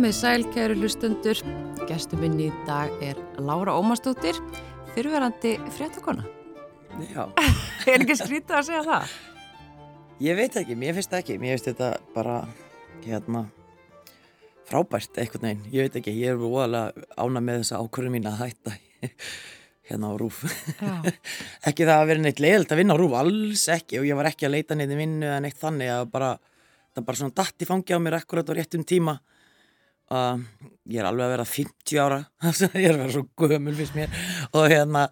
[0.00, 1.40] Komið sæl, kæru hlustundur.
[1.84, 4.38] Gestur minn í dag er Lára Ómarsdóttir,
[4.94, 6.22] fyrirverandi fréttakona.
[7.10, 7.26] Já,
[7.84, 9.10] er ekki skrítið að segja það?
[10.24, 12.38] ég veit ekki, mér finnst ekki, mér finnst þetta bara,
[13.04, 13.42] hérna,
[14.70, 18.40] frábært einhvern veginn, ég veit ekki, ég er óalega ána með þessa ákvörðum mín að
[18.40, 18.76] hætta
[19.90, 20.38] hérna á rúf.
[21.68, 24.32] Ekki það að vera neitt leiðilt að vinna á rúf, alls ekki og ég var
[24.32, 26.38] ekki að leita neitt vinnu eða neitt þannig að bara,
[26.96, 29.20] það bara svona datt í fangi á mér akkurat á réttum tíma.
[30.10, 30.40] Uh,
[30.90, 32.16] ég er alveg að vera 50 ára,
[32.74, 34.10] ég er að vera svo gömul fyrst mér
[34.58, 35.04] og hérna,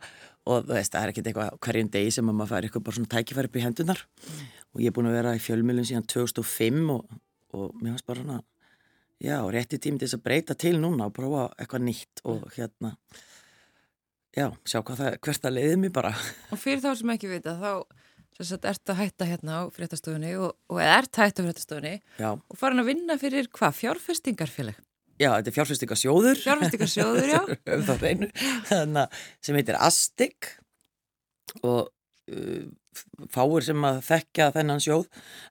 [0.42, 2.96] og þú veist, það er ekkert eitthvað hverjum degi sem að maður fær eitthvað bara
[2.96, 4.02] svona tækifæri upp í hendunar
[4.74, 7.14] og ég er búin að vera í fjölmjölun síðan 2005 og,
[7.54, 8.40] og mér fannst bara svona,
[9.22, 12.92] já, rétti tími til þess að breyta til núna og prófa eitthvað nýtt og hérna,
[14.34, 16.12] já, sjá hvað það, hvert að leiði mér bara.
[16.50, 17.70] Og fyrir þá sem ekki vita, þá
[18.38, 22.28] sem sagt, ert að hætta hérna á fréttastofunni og, og ert hætta á fréttastofunni Já,
[22.34, 23.74] og farin að vinna fyrir hvað?
[23.80, 24.78] Fjárfestingarfélag?
[25.18, 26.42] Já þetta er fjárfæstingasjóður.
[26.46, 27.40] Fjárfestingarsjóður, já.
[27.74, 28.32] um það reynu,
[28.70, 30.50] þannig að sem heitir Astig
[31.62, 31.88] og
[32.32, 32.66] uh,
[33.32, 35.06] fáir sem að þekkja þennan sjóð.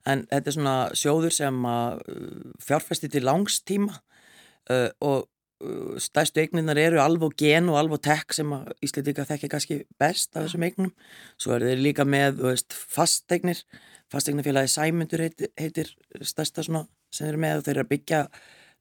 [0.08, 2.30] En þetta er svona sjóður sem að uh,
[2.64, 5.28] fjárfæsti til langstíma uh, og
[5.64, 10.36] uh, stærstu eigninar eru alvo gen og alvo tech sem að Íslandika þekkja kannski best
[10.36, 10.92] af þessum eignum.
[11.40, 13.64] Svo eru þeir líka með veist, fasteignir.
[14.08, 15.92] Fasteignafélagi Sæmundur heitir, heitir
[16.24, 18.22] stærsta svona sem eru með og þeir eru að byggja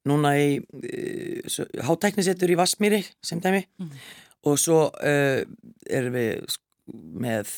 [0.09, 3.65] núna í uh, hátæknisettur í Vassmýri sem dæmi.
[4.47, 5.41] Og svo uh,
[5.89, 6.57] erum við
[7.19, 7.49] með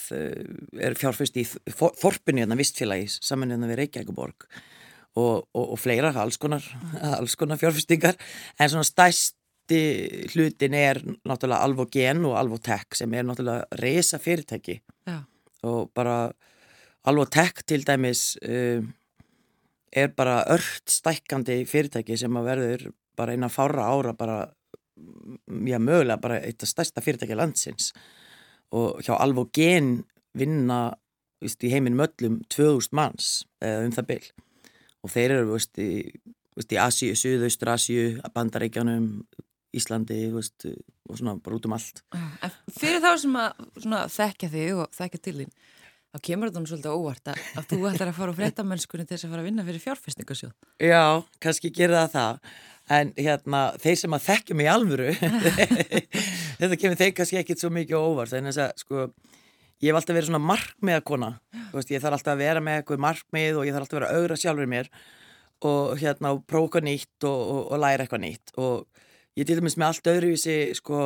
[0.81, 4.47] er fjárfyrst í þor- þorpinu hérna vistfélagi saman hérna við Reykjavíkuborg
[5.19, 6.65] og, og, og fleira alls konar,
[7.19, 8.17] alls konar fjárfyrstingar
[8.57, 9.81] en svona stærsti
[10.33, 15.19] hlutin er náttúrulega Alvogen og Alvotech sem er náttúrulega reysa fyrirtæki Já.
[15.69, 16.31] og bara
[17.05, 18.81] Alvotech til dæmis uh,
[19.91, 24.39] er bara ört stækkandi fyrirtæki sem að verður bara innan fára ára bara
[25.65, 27.93] já, mögulega bara eitt af stærsta fyrirtæki landsins.
[28.71, 30.03] Og hjá Alvogen
[30.37, 30.93] vinna
[31.41, 33.29] víst, í heiminn möllum 2000 manns
[33.63, 34.25] eða um það bil.
[35.03, 35.89] Og þeir eru víst, í,
[36.57, 39.09] víst, í Asíu, Suðaustur Asíu, Bandaríkjanum
[39.75, 40.67] Íslandi víst,
[41.09, 42.03] og svona bara út um allt.
[42.75, 45.53] Fyrir þá sem að svona, þekkja þig og þekkja til þín,
[46.09, 49.15] þá kemur þetta nú svolítið óvart að, að þú ætlar að fara á fréttamennskunni til
[49.15, 50.53] þess að fara að vinna fyrir fjárfestingarsjóð.
[50.81, 51.03] Já,
[51.43, 52.53] kannski gera það það.
[52.89, 55.11] En hérna, þeir sem að þekkja mig í alvöru
[56.59, 58.33] þetta kemur þeir kannski ekkit svo mikið óvart.
[58.33, 59.03] En þess að sko
[59.79, 61.29] ég hef alltaf verið svona markmiða kona
[61.71, 64.17] veist, ég þarf alltaf að vera með eitthvað markmið og ég þarf alltaf að vera
[64.17, 64.89] augra sjálfur mér
[65.69, 68.53] og hérna og prófa eitthvað nýtt og, og, og læra eitthvað nýtt.
[68.57, 71.03] Og ég til dæmis með allt öðruvísi sko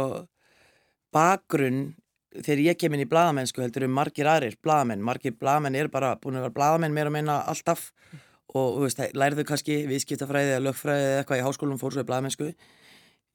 [1.14, 1.94] bakgrunn
[2.42, 6.16] þegar ég kem inn í bladamennsku heldur um margir aðrir bladamenn, margir bladamenn er bara
[6.22, 7.92] búin að vera bladamenn meira meina alltaf.
[8.54, 12.52] Og veist, lærðu kannski viðskiptafræði eða lögfræði eða eitthvað í háskólum fór svo í bladamennsku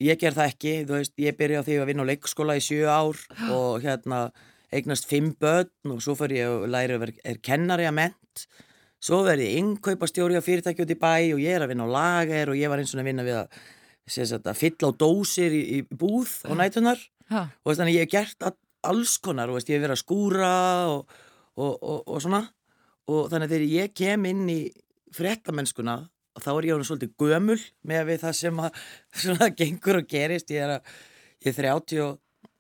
[0.05, 2.63] ég ger það ekki, þú veist, ég byrja á því að vinna á leikskóla í
[2.63, 3.19] sjö ár
[3.51, 4.21] og hérna
[4.75, 8.45] eignast fimm börn og svo fyrir ég að læra að vera er kennari að ment
[9.03, 11.95] svo verði ég innkaupastjóri á fyrirtæki út í bæ og ég er að vinna á
[11.97, 13.59] lager og ég var eins og að vinna við að,
[14.39, 18.45] að fylla á dósir í, í búð og nætunar Ha, og þannig ég hef gert
[18.93, 20.53] alls konar og veist, ég hef verið að skúra
[20.93, 21.19] og,
[21.59, 22.45] og, og, og svona.
[23.09, 24.61] Og þannig að þegar ég kem inn í
[25.17, 25.99] fréttamennskuna
[26.43, 27.59] þá er ég orðin svolítið gömul
[27.89, 28.81] með við það sem að
[29.25, 30.53] svona gengur og gerist.
[30.55, 30.97] Ég er, að,
[31.45, 31.69] ég er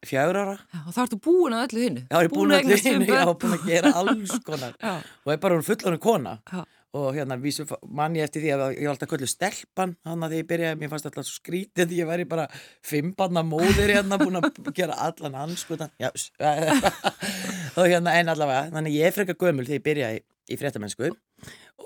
[0.08, 0.56] 34 ára.
[0.72, 2.04] Já, og þá ertu búin að öllu hinnu.
[2.06, 3.06] Já, ég er búin að ég börn.
[3.18, 4.74] er búin að gera alls konar.
[4.82, 6.36] Já, og er bara hún fullorinn kona.
[6.50, 6.64] Já,
[6.98, 10.34] og hérna vísu mann ég eftir því að ég var alltaf köllu stelpan hann að
[10.34, 12.48] því ég byrjaði, mér fannst alltaf svo skrítið því ég væri bara
[12.86, 15.94] fimmbanna móðir hérna búin að gera allan anskutan
[17.78, 21.12] og hérna en allavega þannig ég er frekar gömul því ég byrjaði í, í fréttamennsku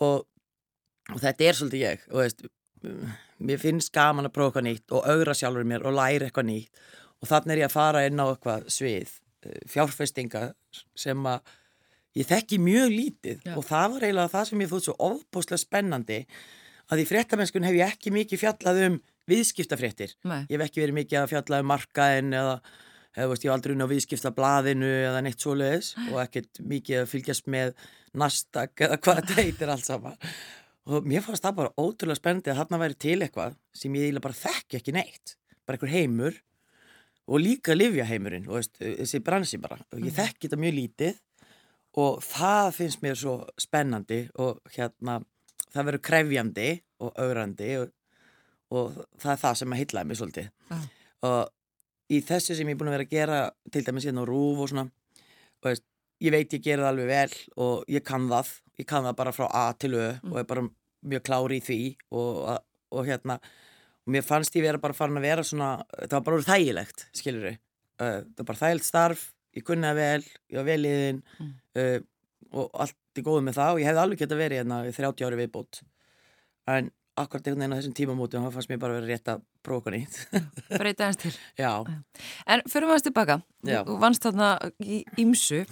[0.01, 0.27] og,
[1.13, 2.45] og þetta er svolítið ég og veist,
[3.43, 6.85] mér finnst gaman að prófa eitthvað nýtt og augra sjálfur mér og læra eitthvað nýtt.
[7.23, 9.11] Og þannig er ég að fara inn á eitthvað svið
[9.47, 10.45] eh, fjárfestinga
[10.99, 11.53] sem að
[12.19, 13.55] ég þekki mjög lítið Já.
[13.57, 16.19] og það var eiginlega það sem ég þótt svo ofbúslega spennandi
[16.93, 19.01] að í fréttamennskun hef ég ekki mikið fjallað um
[19.31, 20.17] viðskiptafréttir.
[20.27, 22.55] nei, Ég hef ekki verið mikið að fjalla um markaðin eða,
[23.17, 27.11] eða veist, ég hef aldrei unni á viðskiptablaðinu eða neitt svoleiðis og ekkert mikið að
[27.13, 27.75] fylgjast með
[28.19, 30.19] Nasdaq eða hvað þetta heitir allt saman.
[30.91, 34.27] Og mér fannst það bara ótrúlega spennandi að þarna væri til eitthvað sem ég eiginlega
[34.27, 35.37] bara þekki ekki neitt.
[35.63, 36.41] Bara einhver heimur
[37.31, 39.79] og líka livja heimurinn og veist, þessi bransi bara.
[39.95, 41.21] Og ég þekki þetta mjög lítið
[42.01, 45.21] og það finnst mér svo spennandi og hérna
[45.73, 46.69] það verður krefjandi
[47.05, 47.93] og augrandi og,
[48.73, 50.79] og það er það sem að hyllaði mig svolítið Já.
[51.29, 53.41] og í þessu sem ég er búin að vera að gera
[53.73, 55.85] til dæmis hérna rúf og svona og veist,
[56.23, 57.37] ég veit ég gera það alveg vel
[57.67, 60.69] og ég kann það, ég kann það bara frá A til Ö og er bara
[61.03, 61.81] mjög klári í því
[62.15, 62.59] og,
[62.93, 63.39] og hérna
[64.03, 67.05] og mér fannst ég vera bara farin að vera svona, það var bara orðið þægilegt,
[67.15, 67.47] skilur.
[68.03, 69.25] Uh, það var bara þægilegt starf,
[69.57, 71.53] ég kunni það vel, ég var vel í þinn Mm.
[71.77, 72.01] uh,
[72.53, 74.93] og allt er góð með það og ég hefði alveg gett að vera hérna í
[74.93, 75.79] 30 ári viðbót.
[76.69, 79.41] En akkurat einhvern veginn á þessum tímamótum, það fannst mér bara að vera rétt að
[79.65, 80.15] prófa nýtt.
[80.81, 81.33] breyta eins til.
[81.61, 81.73] já,
[82.47, 83.37] En fyrir maður tilbaka,
[83.89, 84.49] þú vannst þarna
[84.81, 85.63] í ímsu.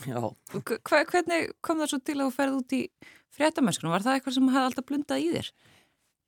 [0.52, 2.82] hvernig kom það svo til að þú ferði út í
[3.36, 3.92] fréttamöskunum?
[3.96, 5.50] Var það eitthvað sem hefði alltaf blundað í þér?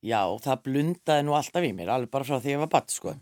[0.02, 3.14] Já, það blundaði nú alltaf í mér, alveg bara frá því ég var batt, sko.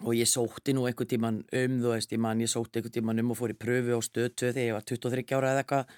[0.00, 3.22] Og ég sótti nú einhvern tíman um, þú veist, ég man, ég sótti einhvern tíman
[3.22, 5.96] um og fór í pröfu á stöðtöð þegar ég var 23 ára eða eitthvað.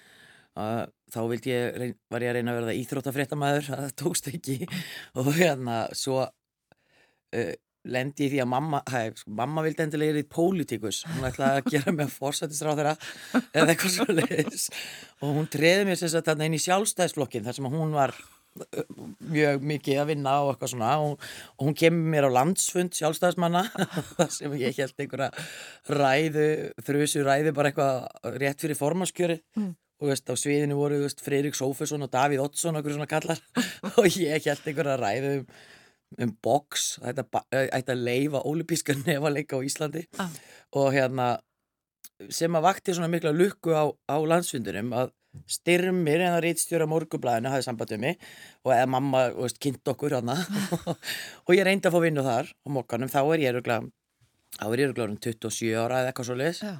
[1.11, 4.57] Þá vildi ég, var ég að reyna að verða íþróttafréttamaður, það tókst ekki.
[5.19, 7.53] Og hérna, svo uh,
[7.85, 11.03] lendi ég því að mamma, hæ, sko, mamma vildi endilega í pólitíkus.
[11.11, 12.95] Hún ætlaði að gera mig að forsættisráð þeirra
[13.41, 14.69] eða eitthvað svo leiðis.
[15.21, 18.15] Og hún treði mér sem sagt inn í sjálfstæðisflokkin þar sem hún var
[19.35, 21.23] mjög mikið að vinna og eitthvað svona og,
[21.55, 23.63] og hún kemur mér á landsfund sjálfstæðismanna
[24.35, 25.29] sem ég held einhverja
[25.91, 26.45] ræðu,
[26.87, 29.73] þrjusu ræðu bara eitthvað rétt fyrir formanskjöri Mm.
[30.01, 33.39] og veist, á sviðinu voru veist, Freirik Sófusson og Davíð Oddsson og einhverju svona kallar
[33.99, 35.45] og ég held einhverja ræðu um,
[36.25, 36.33] um
[37.05, 40.31] eh, ætti að leifa ólipíska nefaleika á Íslandi Ah.
[40.75, 41.35] og hérna
[42.31, 45.11] sem að vakti svona mikla lukku á, á landsfundunum að
[45.49, 48.17] styrmir en að rítstjóra morgublaðinu hafði samband um mig
[48.65, 50.37] og eða mamma veist, kynnt okkur hana
[51.45, 53.91] og ég reyndi að fá vinnu þar á mokkanum, þá er ég örugglega-
[54.55, 56.73] þá er ég orðin 27 ára eða eitthvað svo leis Já.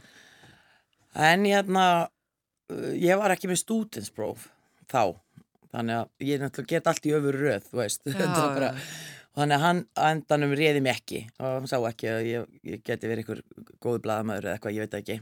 [1.29, 1.85] en hérna
[2.71, 4.47] uh, ég var ekki með stúdinspróf
[4.91, 5.01] þá
[5.75, 8.71] þannig að ég náttúrulega get allt í öfur röð þú veist, Já, bara,
[9.35, 13.09] þannig að hann endanum réði mig ekki og hann sá ekki að ég, ég geti
[13.11, 13.41] verið ykkur
[13.83, 15.17] góðu blaðamæður eða eitthvað, ég veit það ekki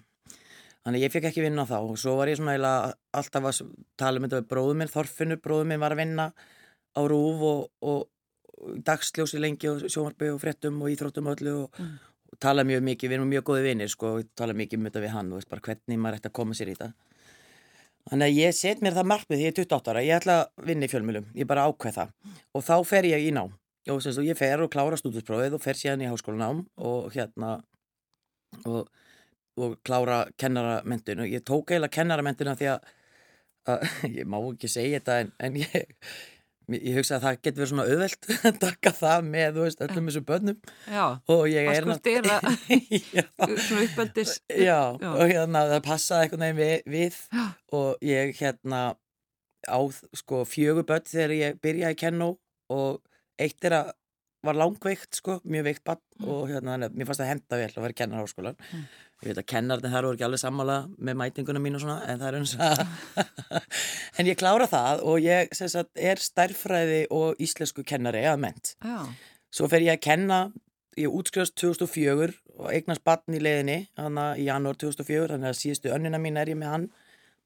[0.84, 1.78] þannig að ég fekk ekki vinna þá.
[1.82, 2.72] Og svo var ég svona
[3.16, 3.62] alltaf að
[4.00, 6.28] tala um þetta við bróðum minn, Þorfinnur bróðum minn var að vinna
[6.94, 8.10] á rúf og, og,
[8.86, 11.98] dagsljósi lengi og sjónvarpi og fréttum og íþróttum og öllu og, Mm.
[12.32, 15.02] og tala mjög mikið, við erum mjög góði vinnir sko, og tala mikið um þetta
[15.04, 16.94] við hann og veist bara hvernig maður ætti að koma sér í þetta.
[18.10, 20.66] Þannig að ég set mér það markmið því ég er 28 ára, ég ætla að
[20.68, 22.10] vinna í fjölmjölum, ég bara ákveð það.
[22.54, 23.54] Og þá fer ég í nám.
[23.92, 27.64] Og ég fer og klára stúdinsprófið og fer síðan í háskólanám og hérna
[28.66, 28.88] og,
[29.62, 32.94] og klára kennaramentun og ég tók eiginlega kennaramentuna því að,
[33.74, 33.90] að
[34.20, 36.08] ég má ekki segja þetta en, en ég,
[36.78, 40.10] ég hugsa að það getur verið svona auðvelt að taka það með þú veist, öllum
[40.10, 41.06] þessum bönnum Já,
[41.36, 42.40] og ég að er sko stela
[44.58, 44.82] Já.
[45.14, 47.20] og hérna það passaði einhvern veginn við, við
[47.80, 48.84] og ég hérna
[49.64, 49.80] á
[50.18, 52.34] sko fjögur börn þegar ég byrjaði í kennó
[52.74, 53.04] og
[53.42, 53.94] eitt er að
[54.44, 56.28] var langveikt sko, mjög veikt bann Mm.
[56.30, 58.56] og hérna, að mér fannst það henda vel að vera kennar háskólan.
[58.72, 58.84] Mm.
[59.24, 62.20] Ég veit að kennarnir þar voru ekki alveg sammála með mætinguna mín og svona, en
[62.20, 62.84] það er eins að
[64.20, 68.76] en ég klára það og ég sagt, er stærfræði og íslensku kennari að ment.
[68.84, 69.08] Já,
[69.54, 70.38] Svo fer ég að kenna,
[70.98, 75.92] ég útskrifast 2004 og eignast barn í leiðinni, hana í janúar 2004, þannig að síðustu
[75.94, 76.88] önnina mín er ég með hann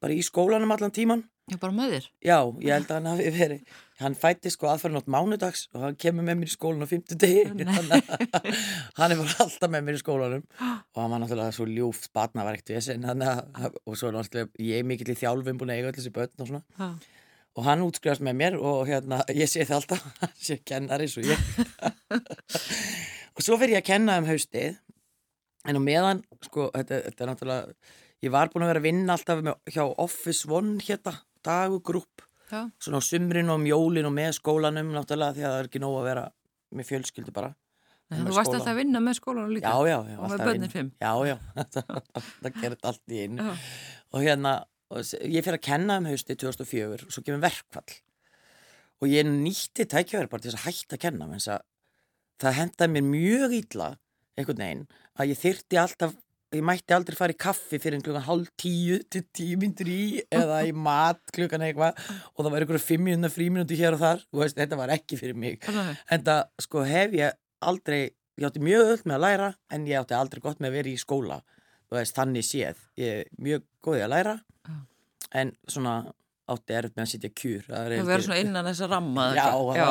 [0.01, 1.23] bara í skólanum allan tíman.
[1.47, 2.07] Já, bara með þér.
[2.27, 5.97] Já, ég held að hann hafi verið, hann fætti sko aðfæra nátt mánudags og hann
[5.99, 8.49] kemur með mér í skólan á 50 degi, þannig að
[8.99, 10.43] hann er bara alltaf með mér í skólanum.
[10.59, 14.67] Og hann var náttúrulega svo ljúft barna var ekkert vesen, þannig að, og svo náttúrulega
[14.67, 16.63] ég er mikill í þjálfum búin að eiga öll þessi börn og svona.
[16.77, 16.89] Já.
[17.57, 21.23] og hann útskrifast með mér og hérna, ég sé það alltaf, hann sé kennari svo
[21.25, 21.39] ég.
[23.37, 24.79] Og svo fer ég að kenna um haustið
[25.69, 27.91] en á meðan, sko, þetta, þetta er náttúrulega
[28.25, 31.13] ég var búin að vera að vinna alltaf með, hjá Office One hérna,
[31.45, 35.59] dagugrúp Já, svona á sumrin og um jólin og með skólanum náttúrulega því að það
[35.61, 36.25] er ekki nóg að vera
[36.77, 37.51] með fjölskyldu bara.
[38.07, 39.67] En þú varst alltaf að vinna með skólanum líka.
[39.91, 40.69] já, já, Og með vinna.
[40.71, 40.91] fimm.
[40.95, 41.37] já, já,
[42.41, 43.47] það gerði allt í einu.
[44.15, 44.53] Og hérna,
[44.87, 47.97] og ég fyrir að kenna um hausti 2004 og svo kemur verkfall.
[49.03, 51.59] Og ég nýtti tækjaverð bara til þess að hætta að kenna
[52.41, 53.89] það hendaði mér mjög illa
[54.37, 54.83] einhvern veginn
[55.17, 56.15] að ég þyrti alltaf
[56.55, 60.61] ég mætti aldrei fara í kaffi fyrir klukkan hálf tíu til tíu myndur í eða
[60.67, 64.23] í mat klukkan eitthvað og það var einhverju fimm mínúna fríminúti hér og þar.
[64.31, 65.59] Og veist, þetta var ekki fyrir mig.
[65.67, 67.37] En það sko hef ég
[67.67, 68.01] aldrei
[68.37, 70.93] ég átti mjög öll með að læra en ég átti aldrei gott með að vera
[70.93, 71.41] í skóla.
[71.91, 72.79] Veist, þannig séð.
[72.99, 74.37] Ég er mjög góðið að læra
[75.35, 75.99] en svona
[76.53, 79.25] átti erfitt með að sitja kjúr það er verður svona innan þessa ramma.
[79.35, 79.87] Já, já.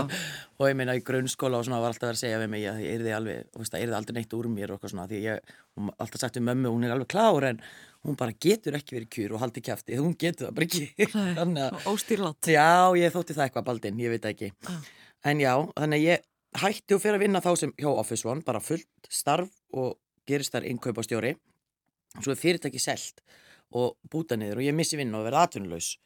[0.57, 2.81] og ég meina í grunnskóla og svona var alltaf að að segja við mig að
[2.85, 5.53] ég yrði alveg, það yrði aldrei neitt úr mér og eitthvað svona, því ég,
[5.97, 7.61] alltaf sagt við mömmu, hún er alveg klár en
[8.07, 11.09] hún bara getur ekki verið kjur og haldi kæfti, hún getur það bara ekki
[11.41, 12.51] þannig að, Óstýrlátt.
[12.55, 12.69] já,
[13.01, 14.77] ég þótti það eitthvað baldinn, ég veit ekki Já.
[15.33, 16.27] en já, þannig að ég
[16.63, 20.55] hætti og fyrir að vinna þá sem hjá Office One, bara fullt starf og gerist
[20.55, 21.35] þar innkaupastjóri
[22.23, 23.21] svo er fyrirtæki selt
[23.77, 25.97] og búta niður og ég missi vinna og verða atvinnulegs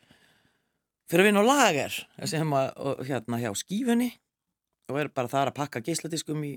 [1.11, 1.97] fyrir að vinna á lager
[2.31, 4.11] sem að, hérna hjá skífunni
[4.91, 6.53] og er bara þar að pakka geisladiskum í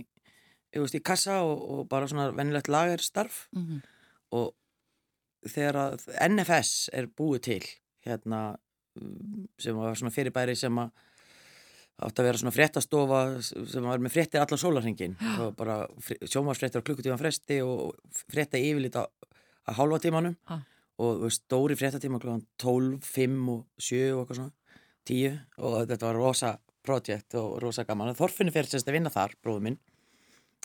[0.73, 3.81] veist, í kassa og, og bara svona venilegt lagerstarf Mhm.
[4.33, 4.53] og
[5.45, 7.63] þegar að NFS er búið til
[8.07, 8.55] hérna
[8.97, 10.89] mm, sem var svona fyrirbæri sem að
[12.03, 13.19] átt að vera svona fréttastofa
[13.69, 15.75] sem var með fréttir allan sólarhengin og bara
[16.25, 17.93] sjómasfréttir á klukkutíman fresti og
[18.33, 20.63] frétta yfirlit á, á hálfa tímanum Ah.
[21.01, 24.53] Og veist, stóri fréttatíma klukkan 12, 5 og 7 og eitthvað svona
[25.09, 26.51] 10 og þetta var rosa
[26.83, 28.13] projekt og rosa gaman.
[28.17, 29.79] Þorfinni fyrir sérst að vinna þar, bróður minn.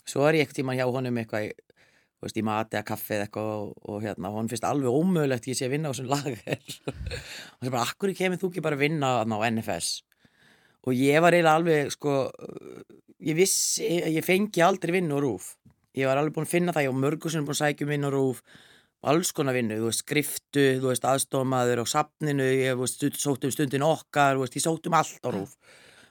[0.08, 1.52] Svo er ég eitthvað tíma hjá honum eitthvað í,
[2.24, 5.58] veist, í mati eða kaffi eða eitthvað og, og hérna, hún finnst alveg ómögulegt ég
[5.58, 6.68] sé að vinna á þessum lager.
[6.90, 9.96] Og það er bara, akkur kemur þú ekki bara að vinna á NFS
[10.88, 12.14] og ég var eiginlega alveg sko,
[13.24, 15.52] ég vissi ég fengi aldrei vinnu á rúf
[15.98, 17.92] ég var alveg búin að finna það, ég var mörgur sem búin að sækja um
[17.92, 18.42] vinnu á rúf
[19.06, 23.46] alls konar vinnu, þú veist, skriftu þú veist, aðstofmaður á safninu ég þú veist, sótt
[23.46, 25.54] um stundin okkar þú veist, ég sótt um allt á rúf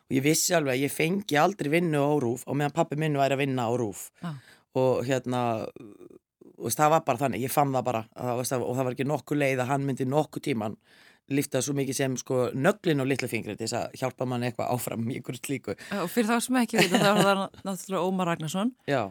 [0.07, 3.19] og ég vissi alveg að ég fengi aldrei vinnu á rúf og meðan pappi minn
[3.19, 4.31] væri að vinna á rúf Já.
[4.79, 8.71] og hérna þú veist, það var bara þannig, ég fann það bara að, veist, og
[8.71, 10.79] það var ekki nokkuð leið að hann myndi nokkuð tíman
[11.27, 14.71] lifta svo mikið sem sko nöglin og litlu fingri til þess að hjálpa mann eitthvað
[14.71, 15.75] áfram í ykkur slíku.
[15.99, 18.71] Og fyrir þá sem ekki veit þá er það náttúrulega Ómar Ragnarsson.
[18.87, 19.01] Já,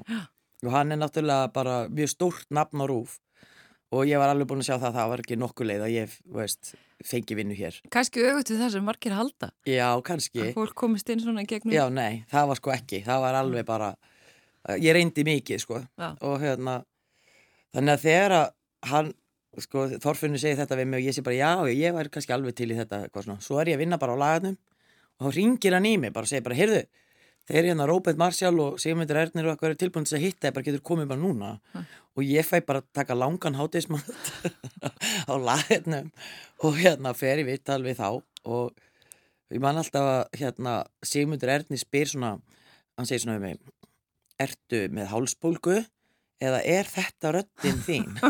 [0.64, 3.18] og hann er náttúrulega bara mjög stórt nafn á rúf
[3.94, 5.92] og ég var alveg búin að sjá það að það var ekki nokkuð leið að
[5.94, 6.72] ég, veist,
[7.06, 7.78] fengi vinnu hér.
[7.94, 9.50] Kannski auðvitað það sem margir halda.
[9.68, 10.42] Já, kannski.
[10.42, 11.74] Að fólk komist inn svona gegnum.
[11.76, 13.02] Já, nei, það var sko ekki.
[13.06, 13.92] Það var alveg bara,
[14.82, 15.80] ég reyndi mikið, sko.
[16.00, 16.08] Já.
[16.26, 16.80] Og hérna,
[17.76, 18.46] þannig að þegar að
[18.90, 19.12] hann,
[19.62, 22.58] sko, Þorfunni segi þetta við mig og ég sé bara, já, ég var kannski alveg
[22.58, 23.04] til í þetta.
[23.38, 24.58] Svo er ég að vinna bara á lagarnum
[25.16, 26.82] og þá ringir hann í mig bara og segir bara, heyrðu,
[27.46, 30.56] þeir hérna Róbert Marshall og Sigmundur Ernir og eitthvað eru tilbúin til að hitta, ég
[30.56, 31.52] bara getur komið bara núna.
[32.16, 34.06] Og ég fæ bara taka langan hátismann
[35.30, 36.10] á lagarnum
[36.64, 38.08] og hérna fer ég vitt alveg þá.
[38.48, 42.36] Og ég man alltaf að hérna Sigmundur Ernir spyr svona
[42.96, 43.58] hann segir svona við mig
[44.40, 45.76] ertu með hálsbólgu
[46.44, 48.08] eða er þetta röddin þín?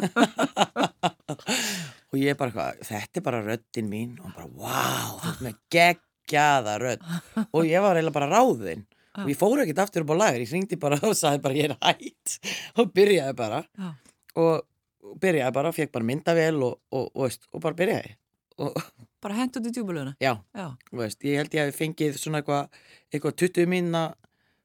[2.12, 4.12] Og ég bara þetta er bara röddin mín.
[4.20, 7.02] Og hann bara wow, þetta er með geggjaða rödd.
[7.50, 8.85] Og ég var eiginlega bara ráðinn
[9.25, 11.70] og ég fór ekkert aftur upp á lagar, ég hringdi bara og sagði bara ég
[11.70, 12.37] er hætt
[12.82, 13.90] og byrjaði bara Já.
[14.37, 18.14] og byrjaði bara, fekk bara myndavél og, og, og, og bara byrjaði
[18.58, 18.76] og
[19.26, 20.12] Bara hent út í djúbulöðuna.
[20.23, 20.66] já, Já.
[20.94, 22.68] veist, ég held ég að fengið svona eitthvað
[23.11, 24.02] eitthvað 20 mínna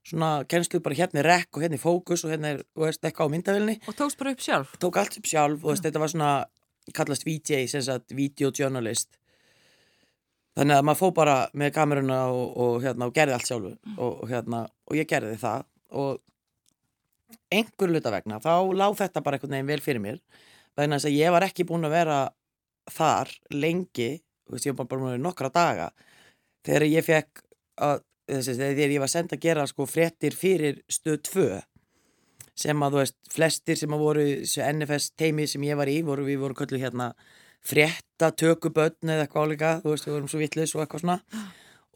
[0.06, 3.32] svona kennslu bara hérna er rekk og hérna er fókus og hérna er, veist, eitthvað
[3.32, 4.76] á myndavélni Og tókst bara upp sjálf.
[4.82, 6.32] tók allt upp sjálf og veist, þetta var svona
[6.98, 9.18] kallast VJ, sem sagt video journalist
[10.58, 13.78] þannig að maður fó bara með kameruna og, og hérna og gerði allt sjálfur.
[13.98, 15.68] Og, og hérna, og ég gerði það.
[16.02, 20.22] Og einhver luta vegna þá lág þetta bara einhvern veginn vel fyrir mér.
[20.80, 22.20] Vegna þess að ég var ekki búin að vera
[22.90, 24.12] þar lengi
[24.52, 25.90] veist, ég var bara búin að vera nokkra daga
[26.66, 27.44] þegar ég fekk
[27.82, 31.50] að, þessi, þegar ég var send að gera sko fréttir fyrir stöð 2
[32.62, 36.26] sem að þú veist, flestir sem að voru NFS teimi sem ég var í voru,
[36.28, 37.12] við vorum köllu hérna
[38.22, 41.18] frétta tökubötn eða eitthvað álíka þú veist, við vorum svo vitlis og eitthvað svona.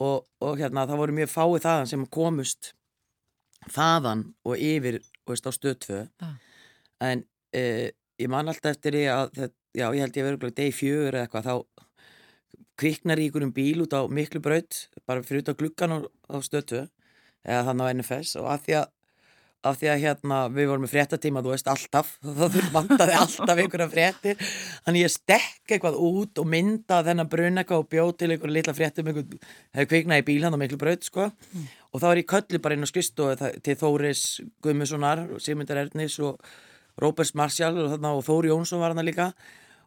[0.01, 2.73] Og, og hérna, það voru mjög fáið þaðan sem komust
[3.71, 6.31] þaðan og yfir, þú veist, á stöð 2 Já.
[7.05, 10.51] en eh, ég man alltaf eftir því að þetta, já, ég held ég að vera
[10.57, 11.55] degi fjögur eða eitthvað, þá
[12.75, 15.97] kviknar í ykkur um bíl út á miklu braut bara fyrir út á gluggan á,
[16.03, 16.83] á stöð 2
[17.45, 18.91] eða þannig á NFS og að því að
[19.65, 23.89] af því að hérna við vorum með fréttatíma þú veist alltaf, þá vandaði alltaf einhverja
[23.91, 24.43] fréttir,
[24.85, 28.77] þannig ég stekk eitthvað út og mynda þennan brun eitthvað og bjóð til einhverja litla
[28.77, 32.61] fréttum hefur kviknað í bíl hann á miklu braut sko og þá er ég köllu
[32.61, 34.23] bara inn á skristofu til Þóris
[34.63, 36.41] Gummussonar Sigmundar Ernis og
[37.01, 39.31] Róberts Marshall og, og Þóri Jónsson var hann líka.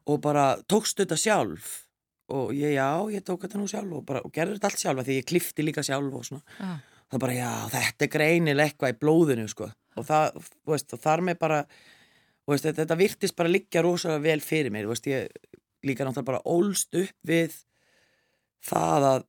[0.09, 1.71] Og bara tókstu þetta sjálf?
[2.33, 5.07] Og ég, já, ég tók þetta nú sjálf og, bara, og gerði þetta allt sjálf
[5.07, 6.45] því ég klifti líka sjálf og svona.
[6.59, 6.98] Já.
[7.09, 11.03] Það bara, já, þetta er greinileg eitthvað í blóðinu, sko og það, þú veist, og
[11.03, 14.95] þar með bara þú veist, þetta, þetta virtist bara liggja rosalega vel fyrir mér, þú
[14.95, 15.57] veist, ég
[15.89, 17.59] líka náttúrulega bara ólst upp við
[18.69, 19.27] það að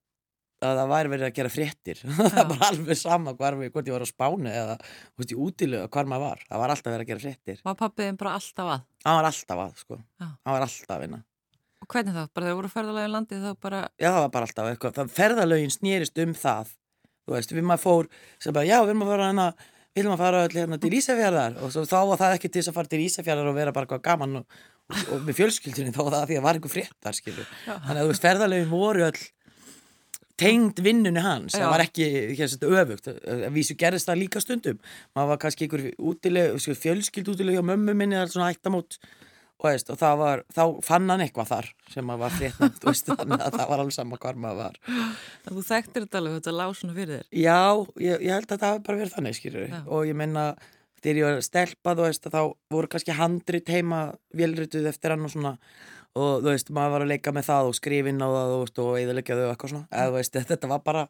[0.60, 2.00] að það væri verið að gera fréttir
[2.36, 4.76] það var alveg sama við, hvort ég var á spánu eða,
[5.16, 8.34] veist, útilega hvar maður var það var alltaf verið að gera fréttir Var pappiðin bara
[8.36, 8.84] alltaf að?
[9.06, 10.28] hann var alltaf að, sko Já.
[10.28, 11.22] hann var alltaf að vinna
[11.80, 12.28] Og hvernig þá?
[12.36, 13.80] Bara þegar voru ferðalagi í landið þá bara...
[13.96, 15.12] Já, það var bara alltaf eitthvað.
[15.16, 16.74] Ferðalögin snýrist um það.
[17.30, 18.08] Þú veist, við maður fór,
[18.42, 19.48] sem bara, já, við erum að fara hérna,
[19.94, 22.62] við erum að fara öll hérna til Ísafjörðar og svo, þá var það ekki til
[22.64, 25.94] þess að fara til Ísafjörðar og vera bara eitthvað gaman og, og, og með fjölskyldunni
[25.94, 27.52] þá var það því að var eitthvað fréttar, skilur.
[27.68, 29.22] Þannig að þú veist, ferðalögin voru öll
[30.40, 31.64] tengd vinnunni hans, Já.
[31.64, 32.10] það var ekki
[32.40, 34.78] hérna, öfugt, að vísu gerðist það líka stundum
[35.18, 38.96] maður var kannski einhver útileg fjölskyld útileg hjá mömmu minni eða svona ættamót
[39.60, 43.58] og, veist, og það var, þá fann hann eitthvað þar sem var veist, þannig að
[43.58, 44.80] það var alveg sama hvar maður var.
[45.50, 47.30] Þú þekktir þetta alveg, þetta lág svona fyrir þér.
[47.44, 47.62] Já,
[48.06, 49.80] ég, ég held að það hafi bara verið þannig, skilur Já.
[49.84, 50.46] og ég menna,
[51.04, 52.42] þegar ég var stelpað, þú veist, þá
[52.76, 54.02] voru kannski handrit heima
[54.40, 55.56] vélrituð eftir hann og svona
[56.18, 58.96] og þú veist, maður var að leika með það og skrifin á það veist, og
[58.98, 61.04] eðalegja þau og eitthvað svona eða veist, þetta var bara,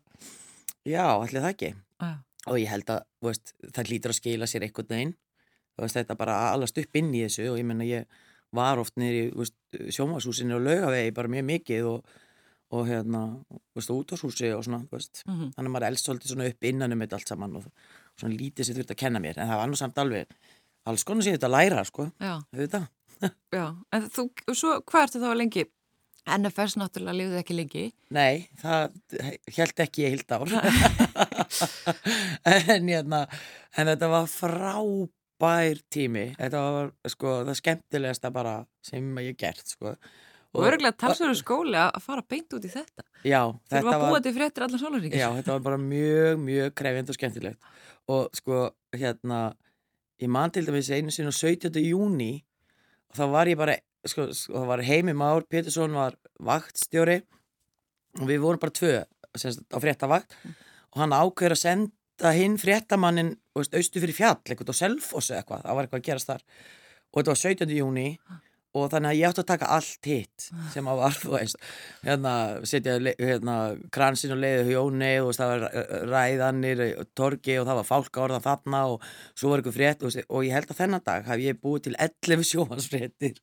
[0.88, 2.10] já, allir það ekki Já.
[2.50, 5.16] og ég held að, veist, það lítur að skila sér einhvern veginn
[5.80, 8.20] þetta bara allast upp inn í þessu og ég menna, ég
[8.56, 8.96] var oft
[9.38, 9.56] veist,
[9.94, 12.06] sjómasúsinu og laugavegi bara mjög mikið og,
[12.72, 13.24] og hérna,
[13.78, 15.52] útvarshúsi og svona, veist, Mhm.
[15.56, 17.66] þannig að maður elst svolítið svona upp innan um þetta allt saman og
[18.20, 20.28] svona lítið sem þurft að kenna mér, en það var nú samt alveg
[20.86, 22.40] alls konar sem þetta læra, sko, Já.
[23.94, 25.66] En þú, svo, hvað ertu þá lengi?
[26.30, 27.84] NFS náttúrulega lifði ekki lengi.
[28.14, 28.92] Nei, það
[29.56, 30.52] held ekki ég heilt ár
[32.46, 33.24] en, hérna,
[33.78, 34.28] en þetta var
[35.40, 39.96] frábær tími þetta var sko það skemmtilegasta bara sem ég gert sko
[40.50, 43.04] Og örgulega talsverður skóli að fara beint út í þetta.
[43.22, 45.20] Já, þetta var búa til fréttir allan sólaríkis.
[45.22, 47.68] Já, þetta var bara mjög, mjög krefjandi og skemmtilegt
[48.10, 48.62] og sko,
[48.98, 49.42] hérna
[50.18, 51.78] ég man til dæmis einu sinni á 17.
[51.86, 52.32] júni
[53.12, 53.78] og þá var ég bara
[54.10, 57.20] sko, það var Heimi Már Pétursson var vaktstjóri
[58.18, 58.96] og við vorum bara tvö
[59.38, 60.34] semst, á fréttavakt
[60.90, 65.66] og hann ákveður að senda hinn fréttamannin veist, austu fyrir fjall, eitthvað á Selfossu eitthvað,
[65.66, 66.46] það var eitthvað að gerast þar
[67.10, 67.76] og þetta var 17.
[67.80, 68.08] júni
[68.78, 71.70] og þannig að ég átti að taka allt hitt sem að var, þú veist
[72.06, 72.34] hérna,
[72.70, 73.56] setja hérna,
[73.94, 78.24] kransin og leiði hjóni og það var uh, ræðanir uh, torgi og það var fálka
[78.26, 81.44] orðan þarna og svo var ykkur frétt og, og ég held að þennan dag haf
[81.44, 83.42] ég búið til 11 sjóhansfréttir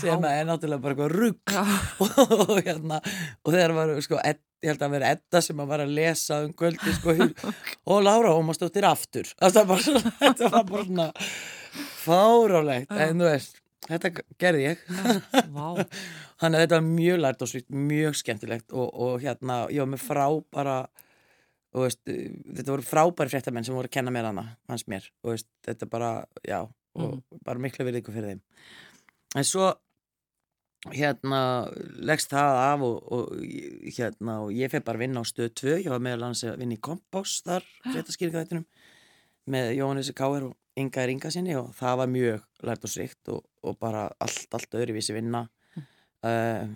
[0.00, 1.64] sem er náttúrulega bara eitthvað rugg Já.
[2.48, 3.00] og hérna
[3.44, 6.40] og þegar var sko, Ed, ég held að vera Edda sem að var að lesa
[6.44, 7.14] um kvöldi sko,
[7.92, 9.28] og Lára Ómarsdóttir aftur.
[9.40, 11.08] Það var, svona, þetta var bara svona
[12.04, 14.84] fárálegt en þú veist, þetta gerði ég.
[15.54, 15.66] Vá.
[16.40, 19.92] þannig að þetta var mjög lært og svitt, mjög skemmtilegt og, og hérna, ég var
[19.94, 20.78] með frábara
[21.74, 25.34] og veist, þetta voru frábæri fréttamenn sem voru að kenna mér hana hans mér, og
[25.34, 26.10] veist, þetta bara
[26.46, 26.60] já,
[26.94, 27.16] og
[27.46, 28.44] bara miklu verið ykkur fyrir þeim.
[29.34, 29.72] En svo
[30.92, 31.40] hérna
[32.04, 33.30] leggst það af og, og
[33.96, 36.60] hérna, og ég fyrir bara að vinna á stöð 2 ég var meðal hans að
[36.60, 38.66] vinna í Kompás þar, fréttaskýringa þettinum
[39.54, 43.44] með Jóhannessi Káir og Inga Ringa sinni og það var mjög lært og srikt og,
[43.62, 45.44] og bara allt, allt öðruvísi vinna.
[46.24, 46.72] Uh,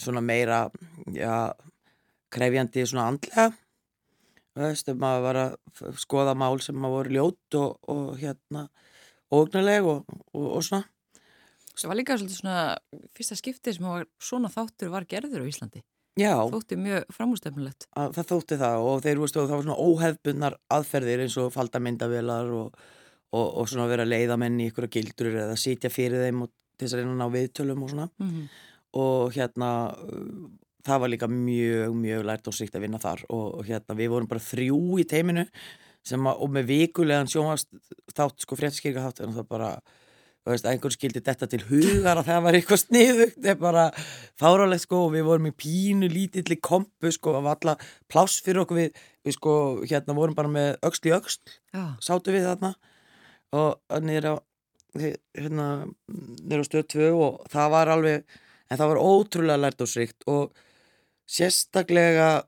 [0.00, 0.64] svona meira
[1.14, 1.52] já,
[2.34, 3.52] krefjandi svona andlega.
[4.58, 5.54] Veist, maður var að
[5.98, 8.68] skoða mál sem maður voru ljót og, og hérna
[9.34, 10.86] ógnuleg og, og, og svona.
[11.74, 15.82] Það var líka svolítið svona fyrsta skiptið sem var, svona þáttur var gerður á Íslandi.
[16.18, 17.88] Já, Þótti mjög framústefnulegt.
[17.96, 22.84] að, það þótti það og þeir var svona óhefbunnar aðferðir eins og faldamyndavélar og,
[23.34, 26.96] og, og svona vera leiðamenn í ykkur gildur eða sitja fyrir þeim og til þess
[26.96, 28.46] að reyna að ná viðtölum og svona Mm -hmm.
[28.92, 29.70] og hérna
[30.84, 34.28] það var líka mjög, mjög lært og sýkt að vinna þar og, hérna við vorum
[34.28, 35.46] bara þrjú í teiminu
[36.04, 37.70] sem að, og með vikulegan sjónvast
[38.12, 39.70] þátt, sko fréttaskýrika þátt en það bara,
[40.44, 43.84] einhvern skildi þetta til hugar að það var eitthvað sniðugt það er bara
[44.40, 47.76] fárálegt sko og við vorum í pínu lítilli kompu sko og var alla
[48.12, 49.54] pláss fyrir okkur við, við sko
[49.84, 51.84] hérna vorum bara með öxl í Já.
[52.04, 52.74] sátu við þarna
[53.54, 54.34] og á
[54.94, 58.36] hérna, á stöð 2 og það var alveg
[58.70, 60.52] en það var ótrúlega lært og srikt og
[61.24, 62.44] sérstaklega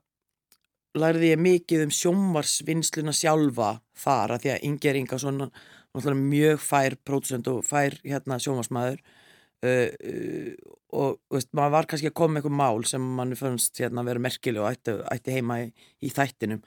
[0.97, 5.49] lærði ég mikið um sjómarsvinnsluna sjálfa þar að því að Inger Ingarsson
[5.97, 12.11] náttúrulega mjög fær pródusent og fær hérna sjómarsmaður uh, uh, og veist, maður var kannski
[12.11, 15.33] að koma með eitthvað mál sem mann fannst hérna að vera merkileg og ætti, ætti
[15.35, 15.71] heima í,
[16.05, 16.61] í þættinum.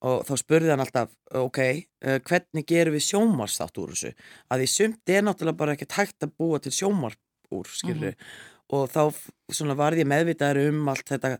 [0.00, 1.58] Og þá spurði hann alltaf, ok,
[2.08, 4.12] uh, hvernig gerum við sjómarsþátt úr þessu?
[4.48, 7.14] Að því sumt er náttúrulega bara ekkert hægt að búa til sjómar
[7.52, 8.16] úr, skilur
[8.70, 11.34] og þá f- svona varð ég meðvitaður um allt þetta,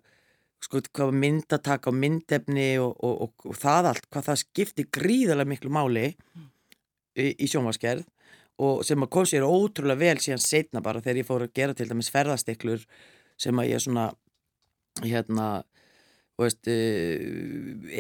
[0.66, 5.52] sko, hvað myndataka og myndefni og, og, og, og það allt, hvað það skipti gríðarlega
[5.54, 6.08] miklu máli
[7.20, 8.06] í, í sjómarskerð
[8.60, 11.76] og sem að kom sér ótrúlega vel síðan setna bara þegar ég fór að gera
[11.76, 12.82] til dæmis ferðastiklur
[13.40, 14.10] sem að ég svona
[15.04, 15.62] hérna
[16.40, 17.20] veist, eh,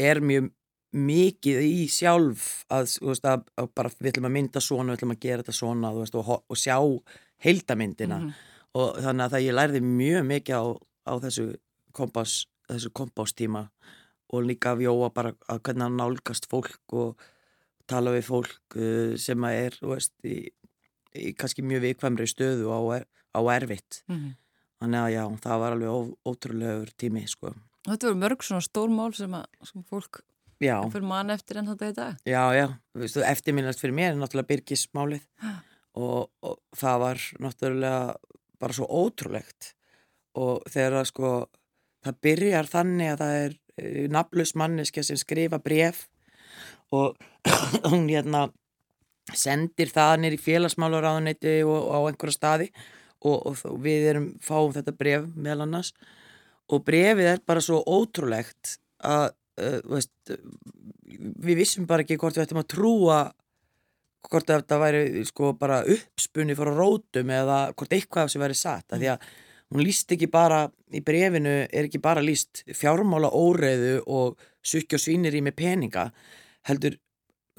[0.08, 0.50] er mjög
[0.90, 5.14] mikið í sjálf að, veist, að, að bara við ætlum að mynda svona, við ætlum
[5.14, 6.76] að gera þetta svona veist, og, og sjá
[7.44, 8.32] heildamyndina Mhm.
[8.74, 10.64] og þannig að það ég lærði mjög mikið á,
[11.10, 11.44] á þessu
[11.96, 13.68] kompás, þessu kompástíma
[14.32, 17.16] og líka af Jóa bara að hvernig hann nálgast fólk og
[17.90, 20.38] tala við fólk uh, sem að er, veist, í,
[21.16, 22.80] í kannski mjög vikvæmri stöðu á,
[23.36, 24.04] á erfitt.
[24.10, 24.36] Mhm.
[24.80, 25.98] Þannig að já, það var alveg ó,
[26.30, 27.50] ótrúlegur tími, sko.
[27.84, 30.22] Þetta voru mörg svona stór mál sem, að, sem fólk
[30.60, 32.18] fyrir mann eftir enn þetta í dag.
[32.28, 35.22] já, já, veist, eftirminnast fyrir mér er náttúrulega Birgismálið
[35.96, 38.02] og, og það var náttúrulega
[38.60, 39.72] bara svo ótrúlegt
[40.38, 41.30] og þegar að sko
[42.04, 46.06] það byrjar þannig að það er eh, nafnlaus manneskja sem skrifa bref
[46.96, 47.16] og
[47.90, 48.48] hún hérna
[49.36, 52.70] sendir það nýr í félagsmálaráðuniti og, og á einhverja staði
[53.20, 55.92] og, og við erum fáum þetta bref meðal annars.
[56.70, 60.12] Og brefið er bara svo ótrúlegt að uh, veist,
[61.10, 63.20] við vissum bara ekki hvort við ættum að trúa
[64.28, 68.90] hvort þetta væri sko bara uppspunni fyrir rótum eða hvort eitthvað sem væri satt.
[68.92, 69.30] Að því að
[69.70, 75.02] hún líst ekki bara í brefinu er ekki bara líst fjármála óreiðu og sukki og
[75.02, 76.10] svínir í með peninga
[76.68, 76.98] heldur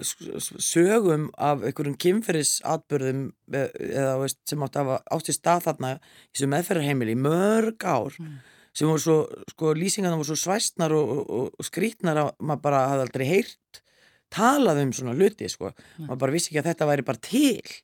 [0.02, 6.00] sögum af einhverjum kynferðisatbyrðum eða veist, sem átti að átt í stað þarna í
[6.32, 8.32] þessu meðferðarheimili í mörg ár mm.
[8.74, 9.18] sem voru svo,
[9.52, 13.84] sko lýsingarna voru svo svæstnar og, og, og skrítnar að maður bara hafði aldrei heyrt
[14.32, 16.08] talað um svona hluti sko, mm.
[16.08, 17.76] maður bara vissi ekki að þetta væri bara til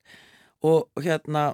[0.63, 1.45] og, og hérna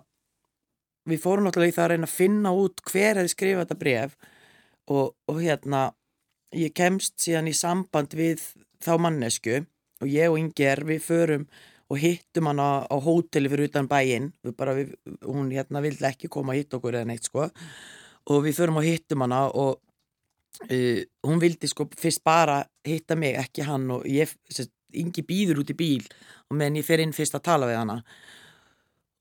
[1.09, 4.15] við fórum náttúrulega í það að reyna að finna út hver hefði skrifað þetta bref
[4.93, 5.89] og hérna
[6.53, 8.41] ég kemst síðan í samband við
[8.83, 9.61] þá mannesku
[10.03, 11.47] og ég og Inger við förum
[11.91, 14.31] og hittum hann á, á hóteli fyrir utan bæinn.
[14.43, 17.49] Hún hérna vildi ekki koma að hitta okkur eða neitt sko.
[18.33, 23.37] Og við förum og hittum hann og uh, hún vildi sko fyrst bara hitta mig,
[23.39, 24.31] ekki hann og ég,
[24.93, 26.03] Ingi býður út í bíl
[26.51, 27.95] og meðan ég fer inn fyrst að tala við hana.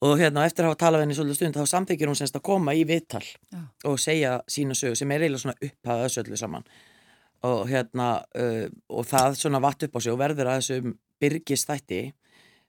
[0.02, 2.44] Og hérna eftir að hafa talað við henni svolítið stund þá samþykir hún semst að
[2.48, 3.60] koma í viðtal Já.
[3.88, 6.66] og segja sína sögu sem er eiginlega svona upphafað þessu öllu saman
[7.48, 12.02] og hérna uh, og það svona vatt upp á sig og verður að þessum byrgistætti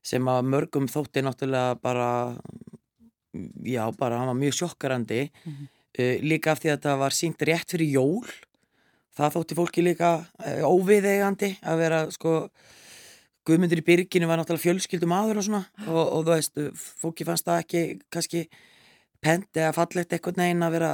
[0.03, 2.09] sem að mörgum þótti náttúrulega bara
[3.65, 5.29] já bara hann var mjög sjokkarandi.
[5.45, 5.67] Mm -hmm.
[5.99, 8.27] uh, líka af því að það var sínt rétt fyrir jól
[9.17, 12.49] það þótti fólki líka uh, óviðegandi að vera sko
[13.43, 15.65] Guðmundur í byrginu var náttúrulega fjölskyldum aður og svona.
[15.83, 16.59] Og, og þú veist
[17.01, 18.45] fólki fannst það ekki kannski
[19.23, 20.91] pent eða fallegt eitthvað neginn að vera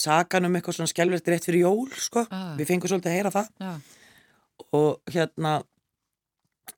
[0.00, 2.52] sagan um eitthvað svona skjálfert rétt fyrir jól sko, ah.
[2.58, 3.50] við fengum svolítið að heyra það.
[3.64, 3.74] Ja.
[4.76, 5.60] og hérna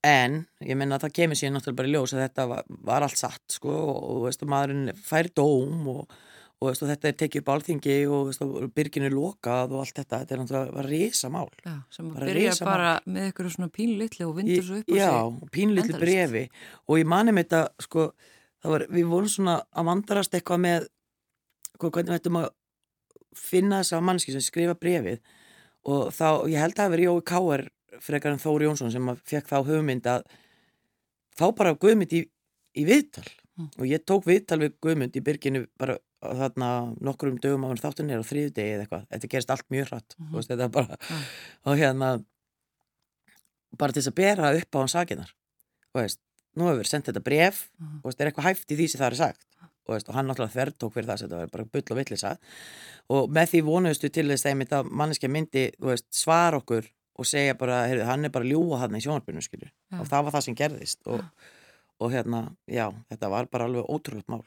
[0.01, 3.05] en ég menna að það kemur síðan náttúrulega bara í ljós að þetta var, var
[3.05, 6.15] allt satt sko og, og veistu maðurinn fær dóm og,
[6.59, 10.35] og veistu þetta er tekið upp álþingi og veistu byrginu lokað og allt þetta, þetta
[10.35, 14.37] er náttúrulega var reysa mál Já, sem bara byrja bara með eitthvað svona pínlitli og
[14.39, 15.01] vindur svo upp á sig.
[15.03, 16.45] Já, pínlitli brefi
[16.87, 18.07] og ég mani með þetta sko
[18.63, 20.85] Var, við vorum svona að vandarast eitthvað með
[21.79, 22.51] hvernig við ættum að
[23.35, 25.19] finna þess að mannski sem skrifa brefið
[25.89, 27.65] og þá, ég held að það veri Jói Káar
[28.03, 30.25] frekar en Þóri Jónsson sem fekk þá hugmynd að
[31.37, 32.23] þá bara Guðmynd í,
[32.79, 33.69] í viðtal mm.
[33.77, 36.69] og ég tók viðtal við Guðmynd í byrginu bara þarna
[37.03, 39.89] nokkur um dögum á hann þáttunni og þrýðu degi eða eitthvað, þetta gerist allt mjög
[39.89, 40.45] hratt mm -hmm.
[40.49, 41.23] þetta bara mm.
[41.63, 42.11] og hérna
[43.77, 45.33] bara til þess að bera upp á hann sakinar
[45.93, 46.21] og veist,
[46.59, 47.99] nú hefur sendt þetta bref -hmm.
[48.01, 49.47] og veist, er eitthvað hæft í því sem það er sagt?
[49.83, 52.37] Og, veist, og hann náttúrulega þvertók fyrir það þetta var bara bull og vittlisa
[53.09, 56.87] og með því vonuðustu til þess að manneskja myndi veist, svar okkur
[57.19, 59.99] og segja bara, heyrðu, hann er bara ljúa hann í sjónarbyrnu, skilju, ja.
[60.01, 61.51] og það var það sem gerðist og, ja.
[61.99, 64.41] og hérna, já þetta var bara alveg ótrúlegt mál.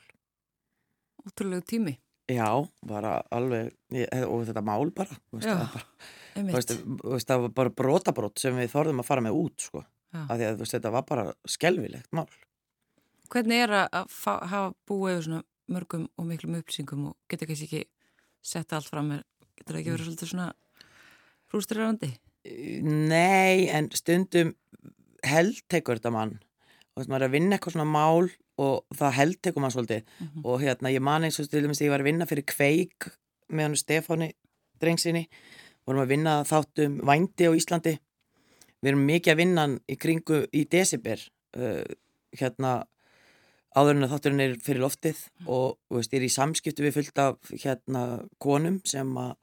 [1.27, 1.97] Ótrúlegu tími.
[2.27, 3.71] Já, bara alveg
[4.27, 5.77] og þetta mál bara, veist, já, það,
[6.40, 6.49] bara
[7.12, 9.85] veist, það var bara brotabrót sem við þorðum að fara með út, sko
[10.25, 12.29] af því að þetta var bara skelvilegt mál.
[13.33, 17.83] Hvernig er að hafa búið svona mörgum og miklum upplýsingum og geta kannski ekki
[18.47, 19.25] setja allt fram með,
[19.59, 20.49] getur það ekki verið svolítið svona
[21.51, 22.11] frústrirandi?
[22.87, 24.55] Nei, en stundum
[25.27, 26.37] held tekur þetta mann.
[26.95, 28.31] Og þess að maður er að vinna eitthvað svona mál
[28.63, 30.03] og það held tekur mann svolítið.
[30.07, 30.45] Mm -hmm.
[30.45, 33.11] og hérna ég man eins og til dæmis ég var að vinna fyrir kveik
[33.51, 34.33] með hann Stefáni
[34.81, 35.29] drengsinni,
[35.87, 37.99] vorum að vinna þáttum vændi á Íslandi
[38.83, 41.23] við erum mikið að vinna í kringu í December
[41.57, 41.83] uh,
[42.37, 42.75] hérna
[43.77, 45.49] áður en að þátturinn er fyrir loftið mm.
[45.53, 48.05] og veist, er í samskiptu við fullt af hérna
[48.43, 49.35] konum sem að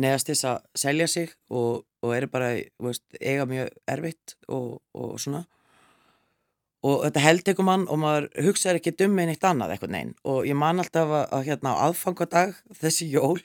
[0.00, 5.16] neðast þess að selja sig og, og eru bara veist, eiga mjög erfitt og, og
[5.22, 5.44] svona
[6.86, 10.12] og þetta held ekkur mann og maður hugsaður ekki dum með neitt annað eitthvað neinn
[10.28, 13.40] og ég man alltaf að, að hérna á aðfangadag þessi jól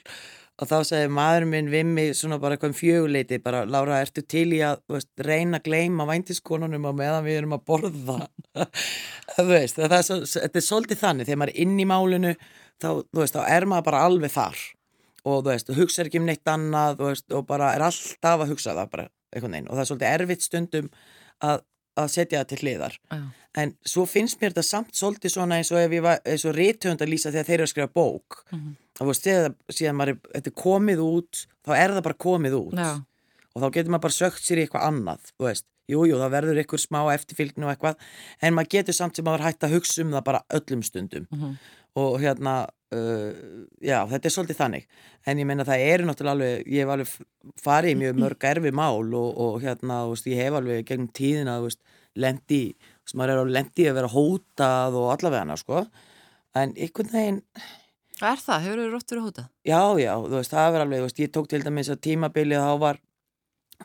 [0.55, 4.23] og þá segði maður minn við mig svona bara eitthvað um fjöguleiti bara Lára, ertu
[4.23, 8.19] til í að veist, reyna að gleima væntiskonunum og meðan við erum að borða?
[9.51, 12.31] Veist, það er, þetta er svolítið þannig þegar maður er inn í málinu
[12.79, 14.61] þá, veist, þá er maður bara alveg þar.
[15.25, 18.77] Og þú veist, hugsa ekki um neitt annað veist, og bara er alltaf að hugsa
[18.77, 20.85] það bara og það er svolítið erfitt stundum
[21.43, 21.65] að,
[21.99, 22.97] að setja það til hliðar.
[23.11, 23.25] Uh.
[23.59, 26.55] en svo finnst mér þetta samt svolítið svona eins og ef ég var eins og
[26.55, 28.39] réttönd að lýsa þegar þeir eru að skrifa bók.
[28.51, 28.73] Uh -huh.
[29.03, 32.79] Og síðan maður er komið út þá er það bara komið út.
[32.79, 32.91] Já.
[33.55, 36.33] og þá getur maður bara sögt sér í eitthvað annað þú veist, jújú, jú, það
[36.33, 37.99] verður eitthvað smá eftirfylgni og eitthvað,
[38.41, 41.27] en maður getur samt sem maður hægt að hugsa um það bara öllum stundum.
[41.31, 41.57] Mhm.
[41.95, 42.53] og hérna
[42.91, 43.35] uh,
[43.79, 44.87] já, þetta er svolítið þannig.
[45.25, 47.13] En ég meina það eru náttúrulega alveg ég hef alveg
[47.63, 51.55] farið í mjög mörg erfi mál og, og hérna, veist, ég hef alveg gegnum tíðina,
[51.63, 51.79] veist,
[52.19, 55.85] lendi veist, maður er á lendi að vera hótað og allavega hana, sko.
[56.55, 57.41] En einhvern veginn
[58.23, 58.61] er það?
[58.65, 59.47] Hefur þú rótt verið hótað?
[59.67, 62.63] Já, já, þú veist, það var alveg, þú veist, ég tók til dæmis að tímabilið
[62.63, 63.01] þá var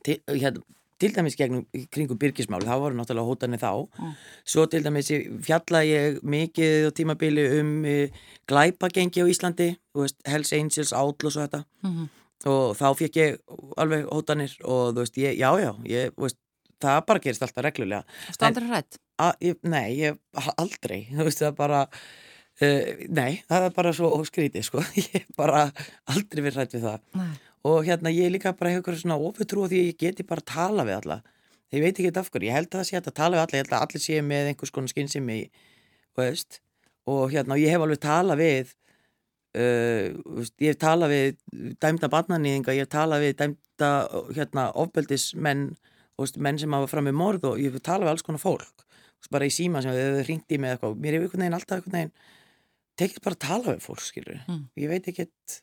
[0.06, 0.62] til, hérna,
[1.00, 4.14] til dæmis gegnum kringum byrgismál, þá voru náttúrulega hótanir þá Mm.
[4.44, 5.10] svo til dæmis
[5.42, 8.08] fjalla ég mikið á tímabili um uh,
[8.46, 12.08] glæpagengi á Íslandi, þú veist, Hells Angels, Outlaws og þetta Mm
[12.48, 13.34] og þá fekk ég
[13.76, 16.38] alveg hótanir og þú veist, ég, já, já, ég, þú veist,
[16.80, 18.96] það bara gerist alltaf reglulega Standar hrætt?
[19.68, 20.16] Nei, ég
[20.56, 21.82] aldrei þú veist það bara
[22.64, 25.66] uh, nei, það er bara svo skrítið sko, ég hef bara
[26.10, 27.06] aldrei verið rætt við það.
[27.20, 27.30] Nei.
[27.70, 30.86] og hérna ég líka bara hefur svona ofutrú á því ég geti bara að tala
[30.88, 31.20] við alla.
[31.70, 33.64] Ég veit ekki af hverju, ég held að það sé að tala við alla ég
[33.64, 35.40] held að allir séu með einhvers konar skynsemi
[36.18, 36.60] veist,
[37.06, 38.72] og hérna ég hef alveg talað við
[39.60, 40.06] uh,
[40.40, 43.92] veist, ég hef talað við dæmda barnanýðinga, ég hef talað við dæmda
[44.34, 45.68] hérna ofbeldismenn
[46.16, 48.42] og veist, menn sem hafa fram með morð og ég hef talað við alls konar
[48.42, 48.86] fólk.
[49.30, 50.96] Bara í síma sem þau ringt í mig eitthvað.
[50.98, 52.12] Mér hefur einhvern veginn alltaf einhvern veginn
[52.98, 54.62] tekið bara að tala við fólk skilur Mm.
[54.76, 55.60] ég veit ekkert.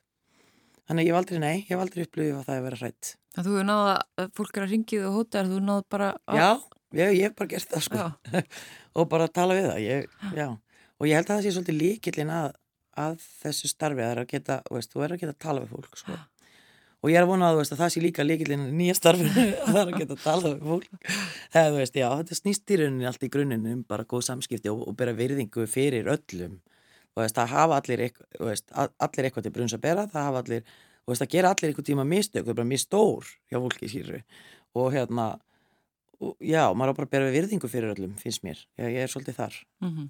[0.87, 3.15] Þannig að ég hef aldrei, nei, ég hef aldrei upplifið að það er verið hrætt
[3.37, 6.37] En þú hefur náða að fólk er að ringið og hóta þú náð bara að...
[6.39, 6.47] já,
[6.97, 8.05] ég, ég hef bara gert það sko.
[8.97, 10.47] Og bara tala við það ég, já.
[10.97, 12.47] og ég held að það sé svolítið líkillin að,
[12.97, 15.61] að þessu starfi að það er að geta, veist, þú er að geta að tala
[15.65, 16.15] við fólk sko.
[17.03, 19.27] og ég er að vona að, veist, að það sé líka líkillin að nýja starfi
[19.35, 21.11] að það er að geta að tala við fólk.
[21.59, 24.81] Þú veist, já, þetta snýst í rauninni allt í grunninn um bara góð samskipti og,
[24.87, 26.57] og bera virðingu fyrir öllum
[27.17, 28.03] og veist, það hafa allir,
[28.45, 31.89] allir eitthvað til brunns að bera, það hafa allir og veist, það gera allir eitthvað
[31.89, 34.21] tíma mistök, það er bara mistór hjá fólki skýrri
[34.77, 35.27] og hérna
[36.21, 39.11] og, já, maður á bara að bera virðingu fyrir öllum, finnst mér, já, ég er
[39.11, 40.07] svolítið þar Mm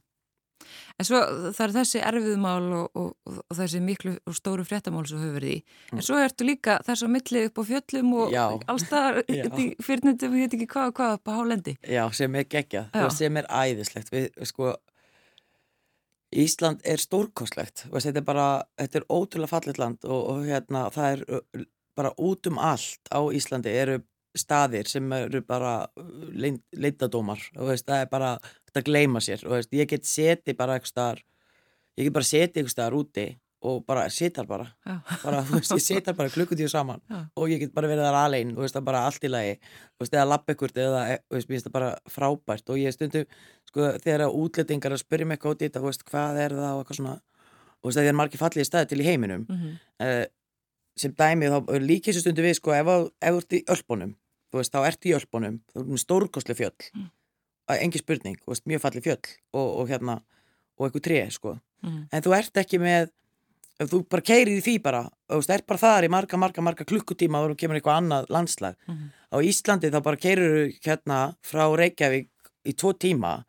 [0.97, 1.19] En svo
[1.53, 5.53] það er þessi erfiðumál og, og, og þessi miklu og stóru fréttamál sem hefur verið
[5.53, 5.57] í.
[5.93, 8.33] En svo ertu líka þess að milli upp á fjöllum og Mm.
[8.33, 8.45] Já.
[8.73, 9.43] allstaðar Já.
[9.85, 11.75] fyrirnendum, ég veit ekki hvað og hvað upp á hálendi.
[11.85, 12.47] Já, sem er
[13.05, 14.73] veist, sem er æðislegt við, sko
[16.35, 16.99] Ísland er
[17.93, 22.11] veist, þetta er bara, þetta er ótrúlega fallet land og, og hérna, það er bara
[22.19, 24.01] út um allt á Íslandi eru
[24.37, 25.87] staðir sem eru bara
[26.75, 28.33] leitadómar, þú veist, það er bara
[28.67, 31.23] þetta gleyma sér, þú veist, ég get seti bara eitthvað
[31.97, 33.27] ég get bara seti eitthvað úti
[33.61, 34.67] og bara sitar bara
[35.23, 37.23] bara, veist, ég sitar bara klukkutíu saman Já.
[37.35, 39.55] og ég get bara verið þar alein þú veist, er bara allt í lagi
[39.97, 43.25] veist, eða lapp ekkert eða, e, veist, það bara frábært og ég stundum,
[43.71, 46.99] sko, þegar útlendingar að spyrja mig eitthvað út í þetta, hvað er það og eitthvað
[47.01, 47.15] svona,
[47.81, 50.25] veist, það er margir fallið staði til í heiminum Mm uh,
[50.97, 52.87] sem dæmi, þá líkir þessu stundu við, sko, ef,
[53.21, 53.59] þú ert í
[54.57, 57.03] veist, þá ertu í ölpunum, þú ert með stórkostli fjöll Mm.
[57.69, 57.77] mm.
[57.83, 60.21] engi spurning, mjög fallið fjöll og, og hérna,
[60.77, 62.07] og eitthvað tré, sko -hmm.
[62.11, 63.11] en þú ert ekki með
[63.79, 66.61] ef þú bara keirir í því bara og þú ert bara þar í marga, marga,
[66.65, 69.11] marga klukkutíma og þú kemur eitthvað annað landslag Mhm.
[69.33, 72.29] á Íslandi þá bara keirir hérna frá Reykjavík
[72.65, 73.43] í tvo tíma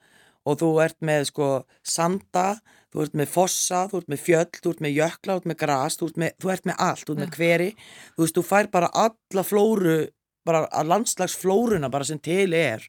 [0.46, 2.60] og þú ert með sko sanda,
[2.92, 5.58] þú ert með fossa þú ert með fjöll, þú ert með jökla, þú ert með
[5.62, 7.70] gras þú ert með, þú ert með allt, þú ert með hveri
[8.16, 10.08] þú veist, þú fær bara alla flóru
[10.44, 12.80] bara að landslagsflóruna bara sem til er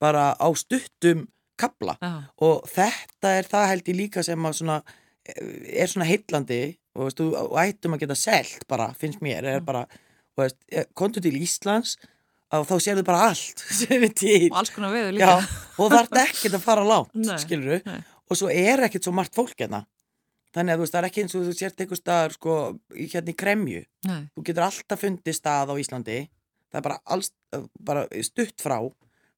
[0.00, 1.26] bara á stuttum
[1.60, 2.24] kabla Já.
[2.40, 4.82] og þetta er það held ég líka sem að svona
[5.36, 6.60] er svona heitlandi
[6.96, 10.58] og veist, þú og ættum að geta selt bara, finnst mér, er bara og veist,
[10.98, 11.96] kontu til Íslands
[12.50, 13.62] og þá sérðu bara allt
[14.50, 15.62] Og alls konar veður Já, líka.
[15.78, 17.38] og það er ekkert að fara langt Nei,
[17.86, 18.00] nei.
[18.30, 19.84] og svo er ekkert svo margt fólk hérna
[20.54, 22.54] þannig að þú veist, það er ekki eins og þú sért einhver staðar sko,
[22.98, 24.20] hérna í kremju Nei.
[24.34, 26.18] þú getur alltaf fundið stað á Íslandi
[26.70, 27.30] það er bara, alls,
[27.78, 28.80] bara stutt frá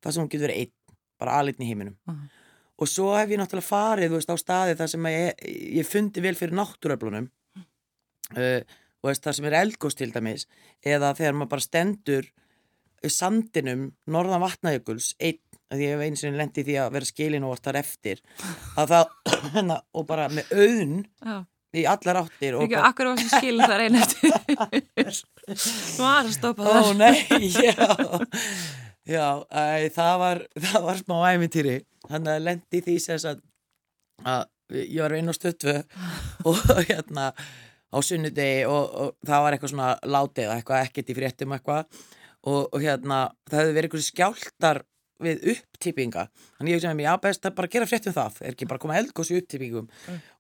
[0.03, 0.73] það sem hún getur verið einn
[1.21, 2.31] bara aðlitn í heiminum Mhm.
[2.83, 5.43] Og svo hef ég náttúrulega farið veist, á staði þar sem ég,
[5.79, 7.29] ég fundi vel fyrir náttúröflunum
[8.37, 8.61] uh,
[9.03, 10.49] og veist, þar sem er eldgóst til dæmis
[10.83, 12.29] eða þegar maður bara stendur
[13.11, 15.41] sandinum norðan vatnajökuls einn,
[15.73, 18.21] því ég hef einu sinni lendi því að vera skilin og þar eftir
[18.81, 19.17] að það,
[19.57, 21.35] hérna, og bara með auðn Já.
[21.83, 24.37] í allar áttir og Ekki, akkur var sem skilin þar einn eftir.
[25.49, 26.95] Þú var að stoppa Ó þar.
[27.01, 27.91] nei, já
[29.09, 33.43] Já, æ, það var það var smá æmintýri þannig að lendi því sem sagt
[34.23, 34.47] að
[34.79, 35.75] ég var einn á stöttu
[36.49, 37.33] og hérna
[37.93, 42.01] á sunnudegi og, og það var eitthvað svona látið eða eitthvað ekkert í fréttum eitthvað.
[42.43, 43.19] Og, og hérna
[43.51, 44.81] það hefði verið eitthvað skjáltar
[45.23, 46.25] við upptippinga
[46.57, 48.41] þannig ég hugsaði með mér, já best að bara gera fréttum það.
[48.43, 49.91] Er ekki bara að koma eldgóðs í upptippingum?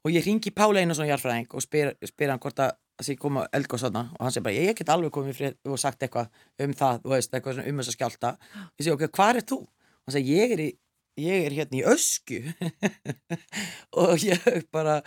[0.03, 2.72] Og ég ringi Pála Einarsson jarfræðing og spyr, spyr hann hvort að
[3.03, 5.38] þess að ég kom á eldgóðs þarna og hann segi bara, ég get alveg komið
[5.38, 6.31] frið og sagt eitthvað
[6.65, 9.61] um það, veist, eitthvað um þess að skjálta ég segi, ok, hvað er þú?
[10.03, 10.71] hann segi, ég er í
[11.20, 12.40] ég er hérna í ösku
[14.03, 15.01] og ég bara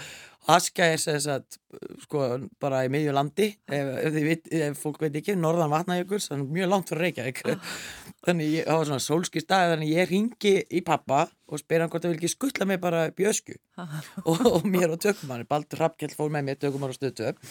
[0.45, 1.57] Aska er sem sagt
[2.03, 2.25] sko
[2.61, 6.91] bara í miðju landi ef, ef, veit, ef fólk veit ekki, norðan vatnajökul mjög langt
[6.91, 7.41] fyrir Reykjavík.
[8.27, 12.05] Þannig ég hafa svona sólskist dag þannig ég ringi í pappa og spyr hann hvort
[12.05, 15.45] það vil ekki skuttla mig bara upp í ösku og, og mér og tökum hann
[15.49, 17.49] Baldur Rappkjell fór með mér, tökum hann á stöðtöð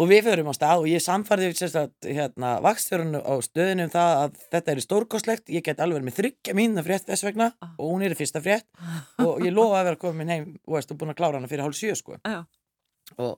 [0.00, 1.50] og við förum á stað og ég samfarði
[2.06, 6.54] hérna, vakstfjörun á stöðinu um það að þetta er stórkoslegt ég get alveg með þryggja
[6.56, 7.74] mín að frétt þess vegna ah.
[7.76, 8.68] og hún er í fyrsta frétt
[9.20, 11.76] og ég lofa að vera komin heim og veist, búin að klára hana fyrir hálf
[11.76, 12.16] sjö sko.
[12.24, 12.46] ah.
[13.18, 13.36] og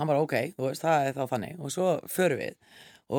[0.00, 2.58] hann bara ok, veist, það er þá þannig og svo förum við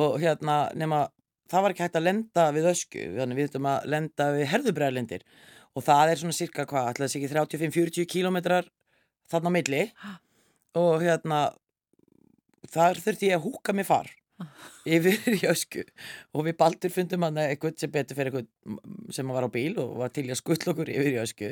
[0.02, 1.06] og hérna nema
[1.52, 5.26] það var ekki hægt að lenda við ösku við þurfum að lenda við herðubræðlindir
[5.72, 8.68] og það er svona cirka hvað, alltaf þessi ekki 35-40 kílómetrar
[9.32, 9.86] þarna milli
[10.82, 11.44] og hérna
[12.72, 14.10] þar þurfti ég að húka mig far
[14.88, 15.84] yfir í ösku.
[16.34, 19.96] Og við baldur fundum hann eitthvað sem betur fyrir eitthvað sem var á bíl og
[20.00, 21.50] var til að skull okkur yfir í ösku.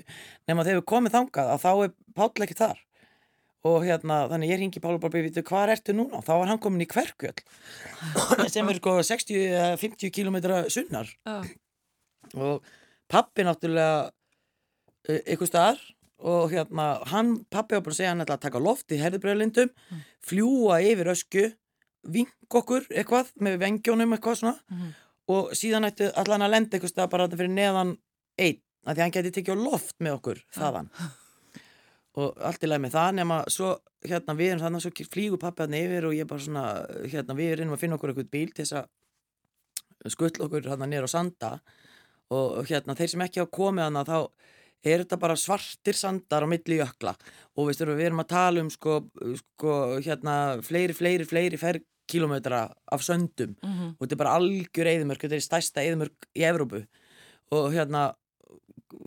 [0.50, 2.80] Nema þegar við komum þangað að þá er Páll ekki þar.
[3.70, 6.22] Og hérna þannig ég ringi Páll og bara byrja hvað ertu núna?
[6.24, 7.44] Þá var hann komin í Kverkjöld
[8.54, 10.40] sem er sko 60-50 km
[10.72, 11.10] sunnar.
[11.28, 11.44] Oh.
[12.38, 12.66] og
[13.10, 14.10] pappi náttúrulega
[15.08, 15.80] e, eitthvað staðar
[16.20, 19.70] og hérna, hann, pappi var búin að segja hann ætla að taka loft í herðubröðlindum
[19.70, 20.02] mm.
[20.30, 21.46] fljúa yfir ösku
[22.12, 24.90] vink okkur eitthvað með vengjónum eitthvað svona mm.
[25.32, 27.96] og síðan ættu allan að lenda eitthvað stað bara þetta fyrir neðan
[28.40, 30.92] einn, að því hann geti tekið loft með okkur þaðan
[32.20, 35.40] og allt í lagi með það nema svo hérna við erum þannig að svo flýgur
[35.40, 36.64] pappi hann yfir og ég bara svona,
[37.04, 41.08] hérna við erum að finna okkur eitthvað bíl til þess að skull okkur hérna nýra
[41.08, 41.50] á sanda
[42.30, 44.18] og hérna þeir sem ekki hafa komið hann þá
[44.84, 47.14] er þetta bara svartir sandar á milli jökla?
[47.58, 49.00] Og veistu, við erum að tala um sko,
[49.42, 52.62] sko hérna fleiri, fleiri, fleiri ferrkilometra
[52.92, 53.56] af söndum.
[53.62, 53.90] Mm -hmm.
[53.98, 56.86] og þetta er bara algjör eðimörk, þetta er stærsta eðimörk í Evrópu.
[57.50, 58.14] Og hérna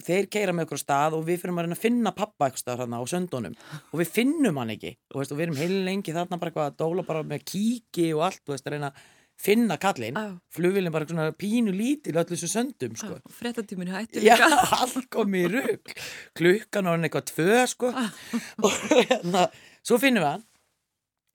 [0.04, 2.80] þeir keira með okkur stað og við fyrir að reyna að finna pappa eitthvað stað
[2.84, 3.56] hérna á söndunum.
[3.92, 4.98] Og við finnum hann ekki.
[5.14, 8.14] Og, veist, og við erum heil lengi þarna bara eitthvað að dóla bara með kíki
[8.14, 9.02] og allt og veist, reyna að
[9.44, 10.18] finna kallin
[10.56, 13.18] flugvilin bara svona pínu lítil öllu þessu söndum sko.
[13.40, 14.38] frettatíminu hættu já,
[14.80, 15.94] allt kom í rugg
[16.38, 17.92] klukkan var hann eitthvað tvö sko.
[18.66, 19.48] og hérna
[19.84, 20.48] svo finnum við hann.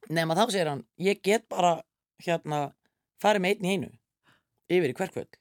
[0.09, 1.79] Nema þá segir hann ég get bara
[2.25, 2.69] hérna
[3.23, 3.93] farið með einn í einu
[4.69, 5.41] yfir í hverkvöld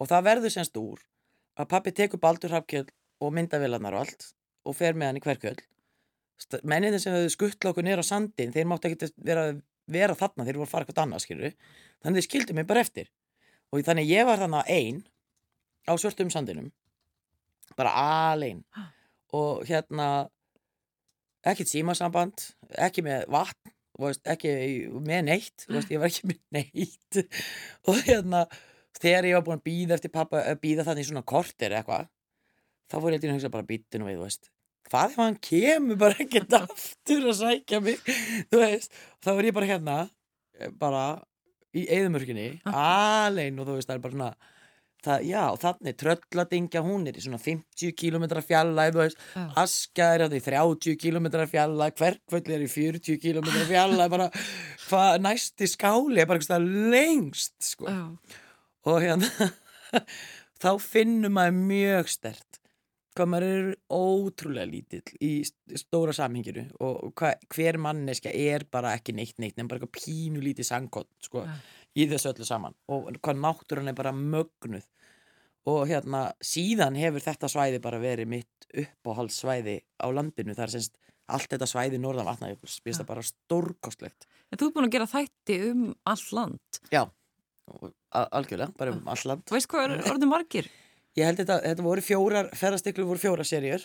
[0.00, 1.00] og það verður semst úr
[1.60, 2.90] að pappi tekur baldur hafkjöld
[3.22, 4.32] og myndavillarnar og allt
[4.64, 5.64] og fer með hann í hverkvöld
[6.66, 9.52] menninni sem hefur skuttla okkur nýra á sandin þeir máttu ekki vera,
[9.90, 11.54] vera þarna þeir voru að fara eitthvað annað skilur
[12.04, 13.10] þannig þið skildi mig bara eftir.
[13.72, 15.02] Og þannig ég var þannig einn
[15.84, 16.70] á svörtum sandinum
[17.78, 17.92] bara
[18.32, 18.62] alein.
[19.34, 20.28] Og hérna
[21.44, 24.52] ekkert símasamband ekki með vatn veist, ekki
[25.04, 27.20] með neitt veist, ég var ekki með neitt.
[27.90, 28.46] Og hérna
[29.00, 32.08] þegar ég var búin að býða eftir pappa býða þannig svona kortir eitthvað
[32.90, 34.50] þá fór ég til að hugsa bara býtinu við veist,
[34.90, 38.00] hvað ef hann kemur bara ekkert aftur að sækja mig?
[38.50, 40.00] Þá er ég bara hérna
[40.78, 41.04] bara
[41.74, 44.32] í eðumörkinni alveg og þú veist það er bara svona
[45.04, 49.00] það, já þannig trölladingja hún er í svona 50 km fjallæð
[49.60, 54.30] aska er á því 30 km fjallæð hverkvöld er í 40 km fjallæð bara
[54.86, 57.88] hvað næsti skáli er bara eitthvað lengst sko.
[57.90, 58.02] Já.
[58.88, 59.50] og hérna
[60.62, 62.63] þá finnum maður mjög stert
[63.14, 65.30] hvað maður er ótrúlega lítill í
[65.78, 70.42] stóra samhengiru og hva, hver manneska er bara ekki neitt neitt en bara eitthvað pínu
[70.42, 71.54] lítið sangkott sko, ja.
[71.94, 72.76] í þessu öllu saman.
[72.92, 74.86] Og hvað náttúrun er bara mögnuð.
[75.70, 80.56] Og hérna síðan hefur þetta svæði bara verið mitt uppáhaldssvæði á landinu.
[80.58, 80.98] Þar semst
[81.32, 83.10] allt þetta svæði norðan vatnajökuls spyrst það ja.
[83.14, 84.26] bara stórkostlegt.
[84.52, 86.80] En þú er búin að gera þætti um all land?
[86.92, 87.06] Já,
[88.12, 89.46] algjörlega, bara um all land.
[89.48, 90.68] Þú veist hvað er orðið margir?
[91.14, 93.84] Ég held þetta, þetta voru fjórar, ferðastiklu voru fjóra serjur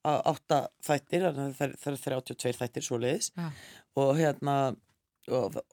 [0.00, 1.74] á átta þættir, það er
[2.06, 3.32] 32 þættir svo leiðis
[4.00, 4.54] og hérna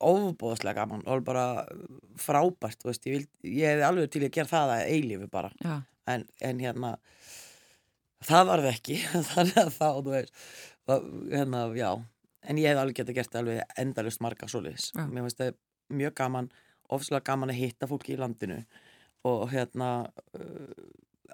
[0.03, 1.45] ofbóðslega gaman og bara
[2.19, 5.51] frábært veist, ég, vil, ég hef alveg til að gera það að eilífi bara.
[6.07, 6.91] En, en hérna
[8.27, 8.99] það var það ekki
[9.31, 10.33] þannig að þá, þú veist
[11.31, 11.89] hérna, já,
[12.47, 15.55] en ég hef alveg gett að gera alveg endalust marga svo leiðis mér finnst það
[16.01, 16.51] mjög gaman
[16.91, 18.61] ofslega gaman að hitta fólki í landinu
[19.25, 19.89] og hérna
[20.37, 20.85] uh,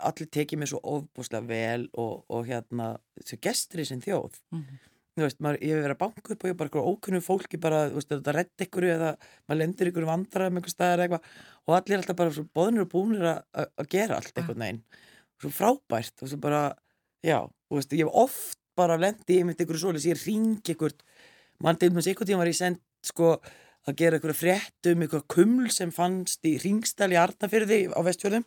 [0.08, 4.40] allir tekið mér svo ofbúslega vel og, og hérna þessu gestur í sin þjóð.
[4.54, 4.82] Mm -hmm.
[5.22, 7.58] veist, maður, ég hef verið að banka upp og ég er bara eitthvað ókunnu fólki
[7.62, 9.16] bara, þú veist, þetta redd ykkur eða
[9.48, 11.24] maður lendir ykkur vandrað með einhver staðar eitthvað?
[11.68, 14.82] Og allir er alltaf bara svo boðnir og búnir að gera allt eitthvað neginn
[15.44, 16.64] svo frábært og svo bara,
[17.24, 20.96] já þú veist, ég hef oft bara lendi í mitt ykkur svo ég ringi ykkur
[21.64, 23.36] mann til og með einhvern tíma var ég send sko
[23.88, 28.46] að gera eitthvað fréttum, eitthvað kuml sem fannst í ringstæl í Arnafyrði á vestfjörðum.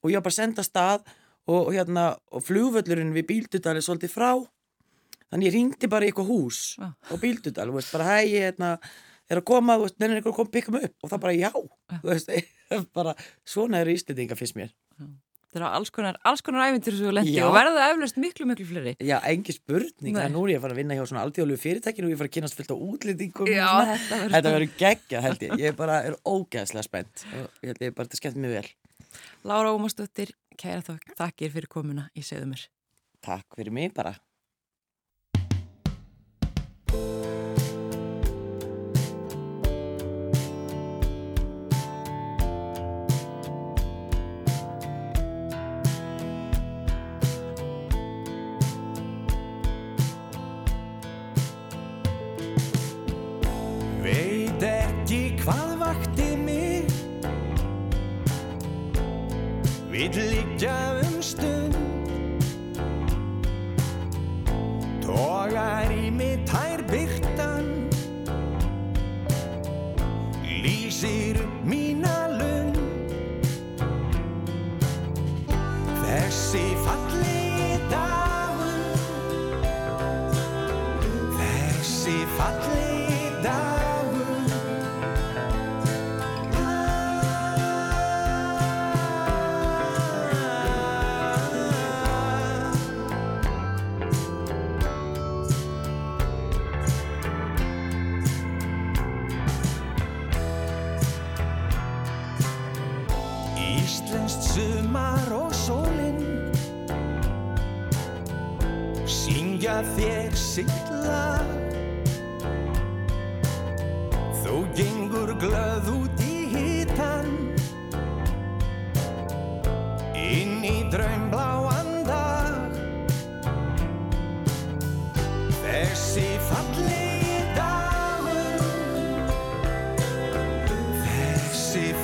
[0.00, 1.04] Og ég var bara að senda stað
[1.50, 4.30] og, og hérna og flugvöllurinn við Bíldudal er svolítið frá.
[5.30, 6.90] Þannig ég ringdi bara í eitthvað hús Já.
[6.90, 8.70] á Bíldudal og veist bara hæ, ég hérna,
[9.30, 10.96] er að koma, þú veist, nefnir koma að pikka mig upp.
[11.02, 11.50] Og það bara já,
[11.94, 12.32] þú veist,
[12.98, 13.16] bara
[13.46, 14.72] svona eru íslendinga fyrst mér
[15.50, 18.66] Það eru alls konar, alls konar æfintir sem þú lendi og verða eflaust miklu, miklu
[18.68, 18.92] fleiri.
[19.02, 20.28] Já, engi spurning, Nei.
[20.30, 22.36] nú er ég að fara að vinna hjá svona alþjóðlegu fyrirtækinu og ég fara að
[22.36, 25.96] kynast fullt á útlendingum og Já, þetta verður Þetta verður geggjað held ég, ég bara
[26.06, 28.70] er ógeðslega spennt og ég held ég bara þetta skemmt mér vel.
[29.50, 32.06] Lára Ómarsdóttir, kæra þak- þakkir fyrir komuna.
[32.14, 32.68] Í Segðumir.
[33.26, 34.14] Takk fyrir mig bara
[55.90, 56.84] vakti mig.
[59.90, 61.09] Vill liggja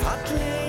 [0.07, 0.66] Þessi